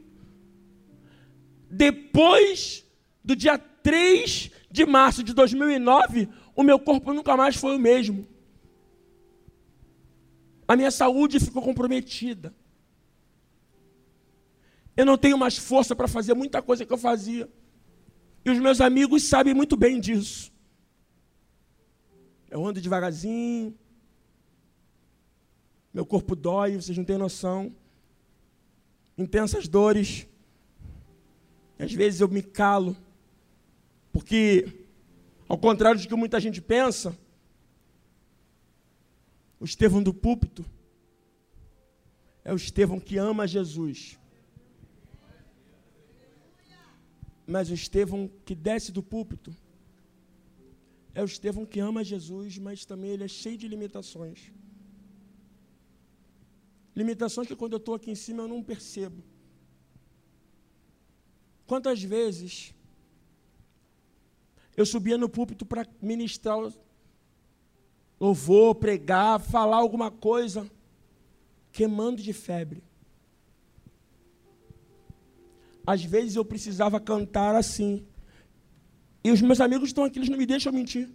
[1.70, 2.84] Depois
[3.24, 8.26] do dia 3 de março de 2009, o meu corpo nunca mais foi o mesmo.
[10.66, 12.54] A minha saúde ficou comprometida.
[14.96, 17.48] Eu não tenho mais força para fazer muita coisa que eu fazia.
[18.44, 20.52] E os meus amigos sabem muito bem disso.
[22.50, 23.76] Eu ando devagarzinho,
[25.96, 27.74] meu corpo dói, vocês não têm noção.
[29.16, 30.26] Intensas dores.
[31.78, 32.94] Às vezes eu me calo,
[34.12, 34.84] porque,
[35.48, 37.16] ao contrário de que muita gente pensa,
[39.58, 40.66] o Estevão do púlpito
[42.44, 44.18] é o Estevão que ama Jesus.
[47.46, 49.56] Mas o Estevão que desce do púlpito
[51.14, 54.52] é o Estevão que ama Jesus, mas também ele é cheio de limitações.
[56.96, 59.22] Limitações que quando eu estou aqui em cima eu não percebo.
[61.66, 62.74] Quantas vezes
[64.74, 66.56] eu subia no púlpito para ministrar
[68.18, 70.70] louvor, pregar, falar alguma coisa,
[71.70, 72.82] queimando de febre.
[75.86, 78.06] Às vezes eu precisava cantar assim.
[79.22, 81.10] E os meus amigos estão aqui, eles não me deixam mentir.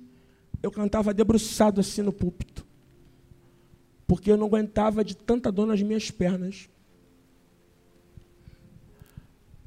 [0.61, 2.70] Eu cantava debruçado assim no púlpito
[4.11, 6.67] porque eu não aguentava de tanta dor nas minhas pernas.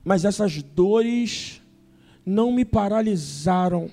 [0.04, 1.62] Mas essas dores
[2.26, 3.90] não me paralisaram.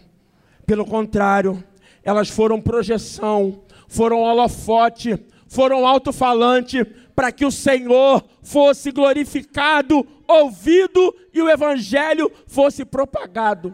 [0.66, 1.64] Pelo contrário,
[2.04, 6.84] elas foram projeção, foram holofote, foram alto-falante
[7.16, 13.74] para que o Senhor fosse glorificado, ouvido e o evangelho fosse propagado.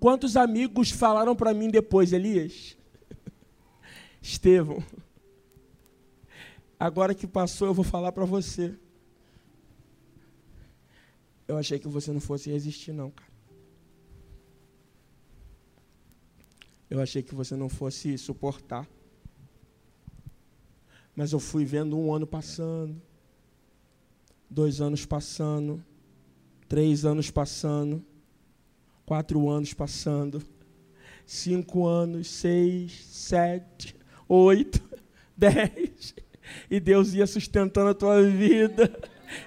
[0.00, 2.74] Quantos amigos falaram para mim depois, Elias?
[4.22, 4.82] Estevão,
[6.78, 8.74] agora que passou, eu vou falar para você.
[11.46, 13.30] Eu achei que você não fosse resistir, não, cara.
[16.88, 18.88] Eu achei que você não fosse suportar.
[21.14, 23.00] Mas eu fui vendo um ano passando,
[24.48, 25.84] dois anos passando,
[26.66, 28.02] três anos passando,
[29.10, 30.40] quatro anos passando,
[31.26, 33.96] cinco anos, seis, sete,
[34.28, 34.80] oito,
[35.36, 36.14] dez.
[36.70, 38.96] E Deus ia sustentando a tua vida.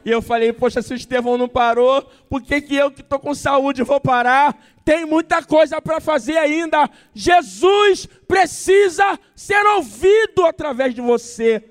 [0.03, 3.17] E eu falei, poxa, se o Estevão não parou, por que, que eu que estou
[3.17, 4.61] com saúde vou parar?
[4.83, 6.89] Tem muita coisa para fazer ainda.
[7.13, 11.63] Jesus precisa ser ouvido através de você.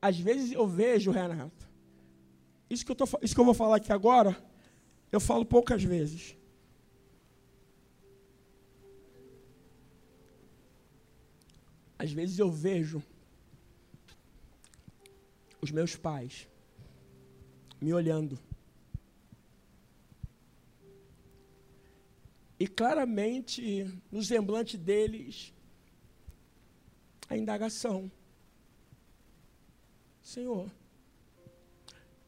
[0.00, 1.68] Às vezes eu vejo, Renato,
[2.70, 4.36] isso que, eu tô, isso que eu vou falar aqui agora,
[5.10, 6.36] eu falo poucas vezes.
[11.98, 13.02] Às vezes eu vejo
[15.60, 16.48] os meus pais
[17.80, 18.38] me olhando.
[22.60, 25.52] E claramente no semblante deles
[27.28, 28.10] a indagação.
[30.28, 30.70] Senhor,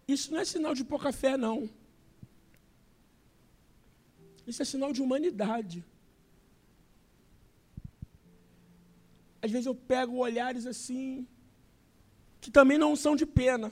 [0.08, 1.68] isso não é sinal de pouca fé, não.
[4.46, 5.84] Isso é sinal de humanidade.
[9.42, 11.28] Às vezes eu pego olhares assim,
[12.40, 13.70] que também não são de pena.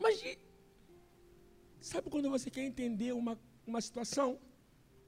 [0.00, 0.18] Mas,
[1.82, 4.40] sabe quando você quer entender uma, uma situação?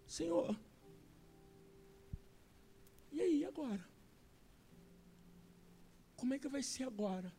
[0.06, 0.54] Senhor,
[3.10, 3.84] e aí agora?
[6.16, 7.37] Como é que vai ser agora?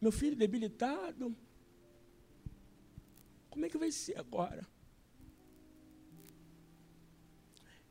[0.00, 1.36] Meu filho debilitado.
[3.50, 4.66] Como é que vai ser agora?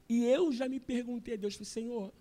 [0.08, 2.12] E eu já me perguntei a Deus, Senhor,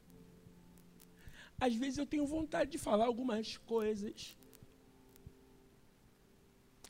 [1.59, 4.36] às vezes eu tenho vontade de falar algumas coisas.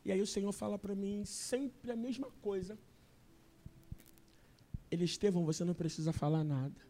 [0.04, 2.76] E aí o Senhor fala para mim sempre a mesma coisa.
[4.90, 6.80] Ele, Estevão, você não precisa falar nada.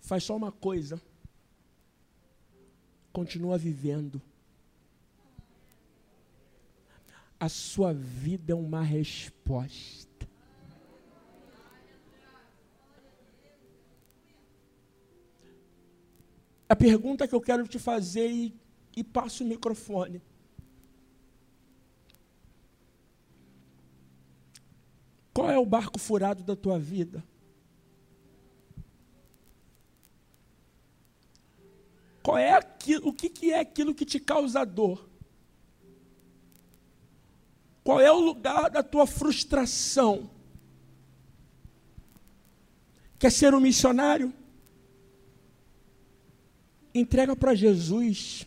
[0.00, 1.00] Faz só uma coisa
[3.16, 4.20] continua vivendo.
[7.40, 10.28] A sua vida é uma resposta.
[16.68, 18.54] A pergunta que eu quero te fazer e,
[18.94, 20.20] e passo o microfone.
[25.32, 27.24] Qual é o barco furado da tua vida?
[32.26, 35.08] Qual é aquilo, o que, que é aquilo que te causa dor?
[37.84, 40.28] Qual é o lugar da tua frustração?
[43.16, 44.34] Quer ser um missionário?
[46.92, 48.44] Entrega para Jesus.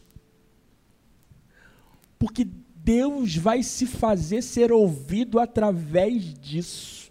[2.18, 7.10] Porque Deus vai se fazer ser ouvido através disso.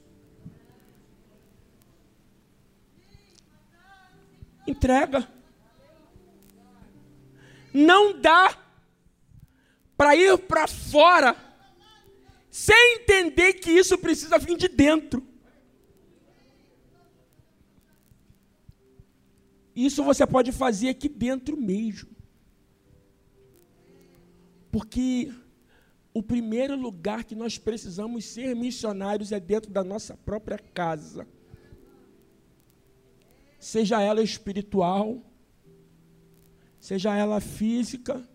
[4.66, 5.37] Entrega.
[7.72, 8.56] Não dá
[9.96, 11.36] para ir para fora
[12.50, 15.26] sem entender que isso precisa vir de dentro.
[19.74, 22.10] Isso você pode fazer aqui dentro mesmo.
[24.72, 25.32] Porque
[26.12, 31.28] o primeiro lugar que nós precisamos ser missionários é dentro da nossa própria casa.
[33.60, 35.22] Seja ela espiritual,
[36.80, 38.26] seja ela física,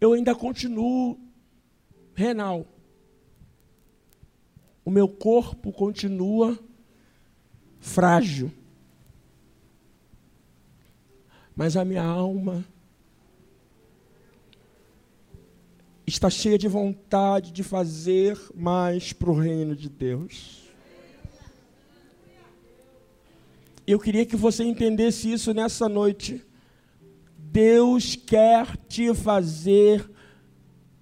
[0.00, 1.18] eu ainda continuo
[2.14, 2.66] renal.
[4.84, 6.58] O meu corpo continua
[7.80, 8.52] frágil.
[11.56, 12.64] Mas a minha alma
[16.06, 20.63] está cheia de vontade de fazer mais para o reino de Deus.
[23.86, 26.44] Eu queria que você entendesse isso nessa noite.
[27.36, 30.10] Deus quer te fazer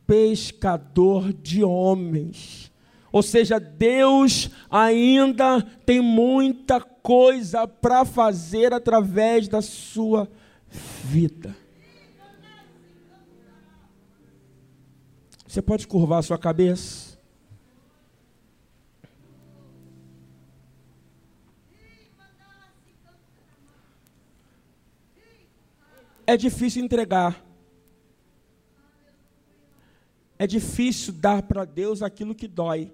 [0.07, 2.73] pescador de homens.
[3.13, 10.29] Ou seja, Deus ainda tem muita coisa para fazer através da sua
[11.05, 11.55] vida.
[15.47, 17.12] Você pode curvar a sua cabeça?
[26.27, 27.45] É difícil entregar.
[30.39, 32.93] É difícil dar para Deus aquilo que dói.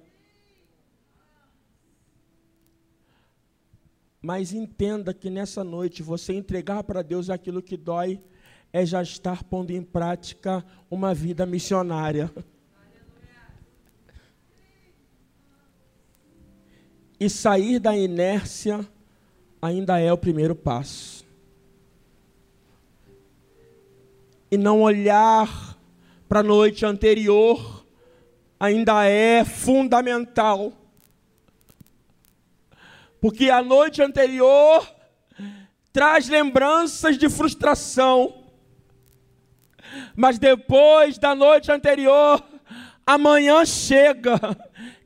[4.20, 8.20] Mas entenda que nessa noite você entregar para Deus aquilo que dói
[8.72, 12.30] é já estar pondo em prática uma vida missionária.
[17.20, 18.86] E sair da inércia
[19.60, 21.27] ainda é o primeiro passo.
[24.50, 25.76] E não olhar
[26.28, 27.84] para a noite anterior
[28.58, 30.72] ainda é fundamental.
[33.20, 34.86] Porque a noite anterior
[35.92, 38.44] traz lembranças de frustração.
[40.14, 42.42] Mas depois da noite anterior,
[43.06, 44.38] amanhã chega.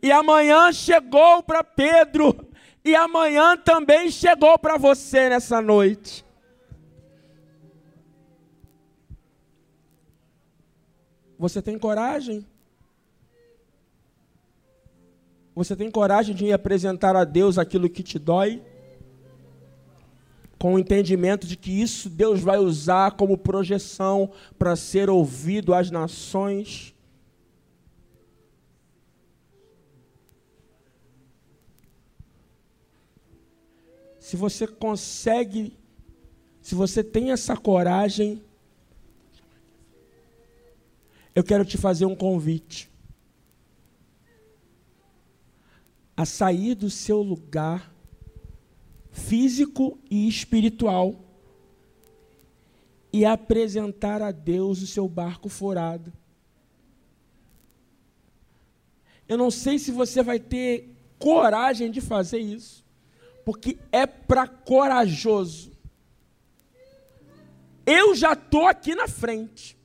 [0.03, 2.49] E amanhã chegou para Pedro.
[2.85, 6.25] E amanhã também chegou para você nessa noite.
[11.43, 12.47] Você tem coragem?
[15.57, 18.63] Você tem coragem de apresentar a Deus aquilo que te dói?
[20.57, 25.91] Com o entendimento de que isso Deus vai usar como projeção para ser ouvido às
[25.91, 26.95] nações?
[34.21, 35.77] Se você consegue,
[36.61, 38.41] se você tem essa coragem,
[41.35, 42.93] eu quero te fazer um convite.
[46.17, 47.93] a sair do seu lugar
[49.11, 51.21] físico e espiritual
[53.13, 56.13] e apresentar a Deus o seu barco furado.
[59.29, 62.85] Eu não sei se você vai ter coragem de fazer isso,
[63.45, 65.73] porque é para corajoso.
[67.85, 69.77] Eu já estou aqui na frente.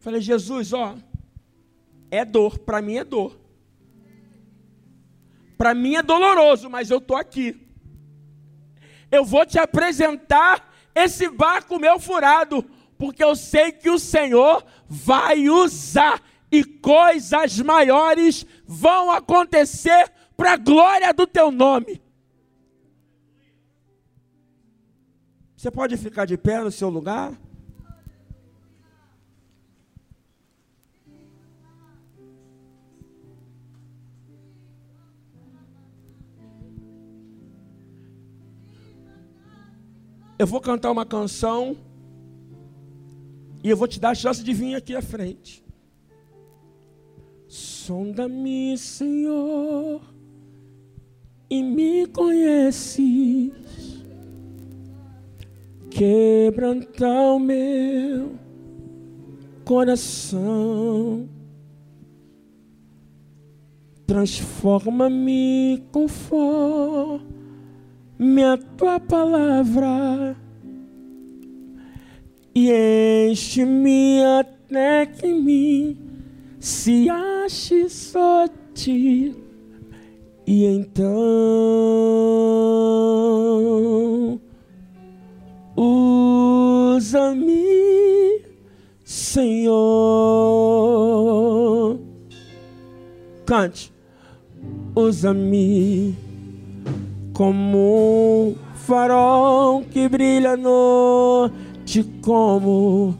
[0.00, 0.96] Falei, Jesus, ó,
[2.10, 3.38] é dor, para mim é dor.
[5.58, 7.68] Para mim é doloroso, mas eu estou aqui.
[9.10, 12.64] Eu vou te apresentar esse barco meu furado,
[12.96, 20.56] porque eu sei que o Senhor vai usar e coisas maiores vão acontecer para a
[20.56, 22.00] glória do teu nome.
[25.54, 27.38] Você pode ficar de pé no seu lugar?
[40.40, 41.76] Eu vou cantar uma canção
[43.62, 45.62] e eu vou te dar a chance de vir aqui à frente.
[47.46, 50.00] Sonda-me, Senhor,
[51.50, 53.52] e me conheces.
[55.90, 58.32] Quebranta o meu
[59.62, 61.28] coração.
[64.06, 67.39] Transforma-me conforme
[68.22, 70.36] minha tua palavra
[72.54, 72.70] e
[73.30, 75.96] enche-me até que em mim
[76.58, 79.34] se ache só ti.
[80.46, 81.18] E então
[86.94, 87.64] usa-me,
[89.02, 89.60] Senhor.
[93.46, 93.90] Cante,
[94.94, 96.29] usa-me
[97.40, 103.14] como um farol que brilha noite, como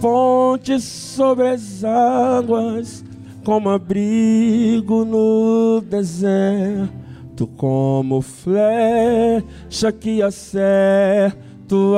[0.00, 3.04] fonte sobre as águas,
[3.44, 11.36] como abrigo no deserto, como flecha que acerta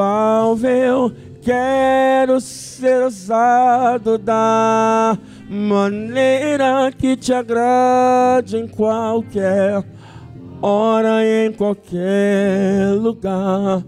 [0.02, 1.12] ao véu.
[1.40, 5.16] Quero ser usado da
[5.48, 9.84] maneira que te agrade em qualquer
[10.62, 13.84] ora em qualquer lugar.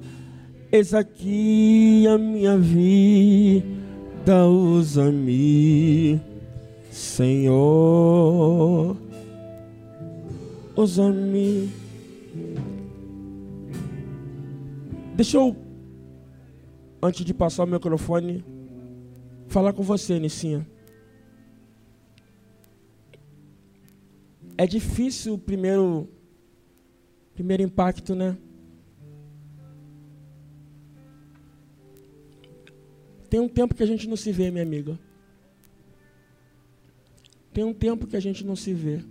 [0.71, 3.65] Eis aqui a minha vida,
[4.47, 6.21] usa-me,
[6.91, 8.17] Senhor,
[10.77, 11.71] usa-me.
[15.15, 15.57] Deixa eu,
[17.03, 18.45] antes de passar o microfone,
[19.49, 20.67] falar com você, Nissinha.
[24.59, 26.09] É difícil primeiro
[27.37, 28.37] Primeiro impacto, né?
[33.29, 34.99] Tem um tempo que a gente não se vê, minha amiga.
[37.53, 39.05] Tem um tempo que a gente não se vê.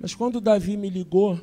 [0.00, 1.40] Mas quando Davi me ligou,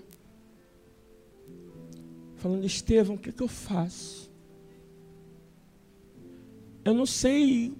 [2.36, 4.30] falando, Estevão, o que, que eu faço?
[6.84, 7.74] Eu não sei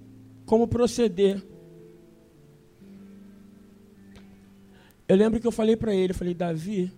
[0.46, 1.44] como proceder.
[5.08, 6.92] Eu lembro que eu falei para ele, eu falei, Davi,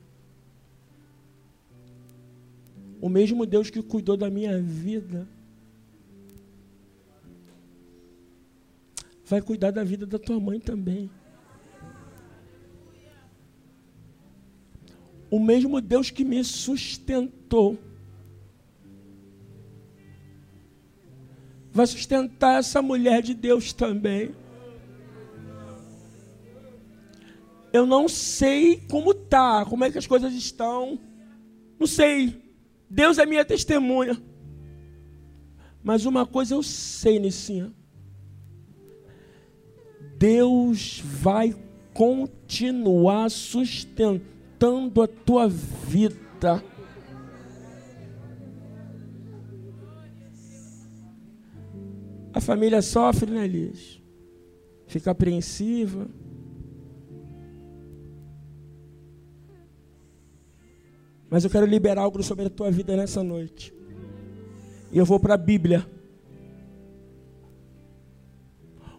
[3.00, 5.28] o mesmo Deus que cuidou da minha vida,
[9.24, 11.10] vai cuidar da vida da tua mãe também.
[15.30, 17.78] O mesmo Deus que me sustentou,
[21.70, 24.34] vai sustentar essa mulher de Deus também.
[27.72, 30.98] Eu não sei como tá, como é que as coisas estão.
[31.78, 32.42] Não sei.
[32.88, 34.20] Deus é minha testemunha.
[35.82, 37.72] Mas uma coisa eu sei, Nissinha.
[40.16, 41.54] Deus vai
[41.92, 46.62] continuar sustentando a tua vida.
[52.32, 54.00] A família sofre, né, Liz?
[54.86, 56.08] Fica apreensiva.
[61.30, 63.74] Mas eu quero liberar algo sobre a tua vida nessa noite.
[64.90, 65.86] E eu vou para a Bíblia.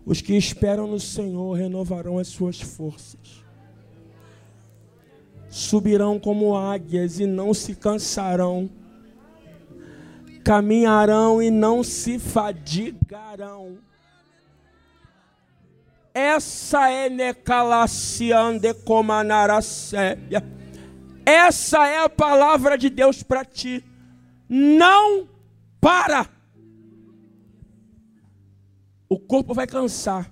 [0.05, 3.43] Os que esperam no Senhor renovarão as suas forças.
[5.49, 8.69] Subirão como águias e não se cansarão.
[10.43, 13.77] Caminharão e não se fadigarão.
[16.13, 20.58] Essa é Necalaciande Comanaracébia
[21.29, 23.83] essa é a palavra de Deus para ti.
[24.47, 25.27] Não
[25.79, 26.27] para.
[29.07, 30.31] O corpo vai cansar,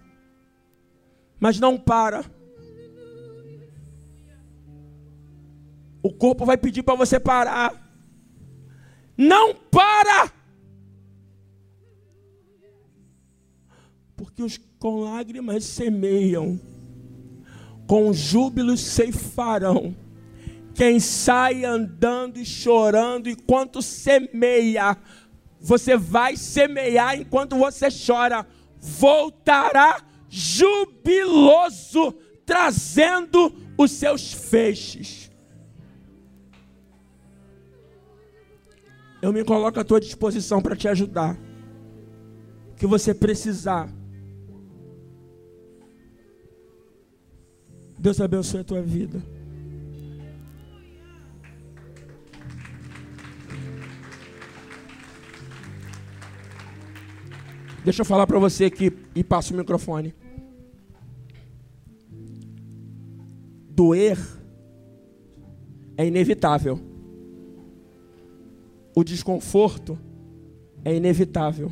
[1.40, 2.24] mas não para.
[6.02, 7.74] O corpo vai pedir para você parar.
[9.18, 10.32] Não para.
[14.16, 16.60] Porque os com lágrimas semeiam,
[17.88, 19.96] com júbilos ceifarão.
[20.78, 24.96] Quem sai andando e chorando enquanto semeia,
[25.60, 28.46] você vai semear enquanto você chora,
[28.80, 32.14] voltará jubiloso,
[32.46, 35.32] trazendo os seus feixes.
[39.20, 41.36] Eu me coloco à tua disposição para te ajudar.
[42.76, 43.92] Que você precisar.
[47.98, 49.37] Deus abençoe a tua vida.
[57.88, 60.14] Deixa eu falar para você aqui e passo o microfone.
[63.70, 64.20] Doer
[65.96, 66.82] é inevitável.
[68.94, 69.98] O desconforto
[70.84, 71.72] é inevitável.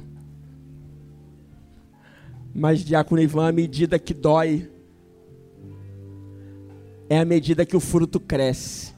[2.54, 4.72] Mas, Diácono Ivan, a medida que dói
[7.10, 8.94] é a medida que o fruto cresce.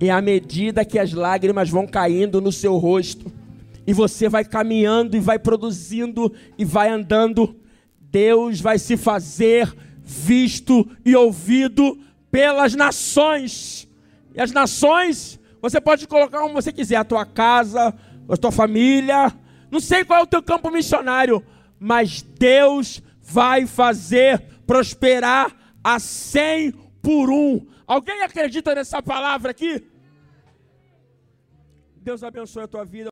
[0.00, 3.45] É a medida que as lágrimas vão caindo no seu rosto
[3.86, 7.56] e você vai caminhando e vai produzindo e vai andando,
[8.00, 9.72] Deus vai se fazer
[10.02, 11.98] visto e ouvido
[12.30, 13.88] pelas nações.
[14.34, 17.94] E as nações, você pode colocar como você quiser, a tua casa,
[18.28, 19.32] a tua família,
[19.70, 21.44] não sei qual é o teu campo missionário,
[21.78, 27.64] mas Deus vai fazer prosperar a cem por um.
[27.86, 29.84] Alguém acredita nessa palavra aqui?
[31.96, 33.04] Deus abençoe a tua vida.